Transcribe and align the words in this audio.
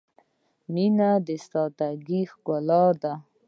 •مینه 0.73 1.11
د 1.25 1.27
سادګۍ 1.47 2.21
ښکلا 2.31 2.85
ده. 3.01 3.13